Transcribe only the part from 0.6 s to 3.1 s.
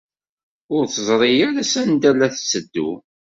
Ur teẓri ara sanda ay la tetteddu.